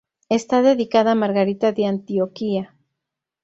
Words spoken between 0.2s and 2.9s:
Está dedicada a Margarita de Antioquía.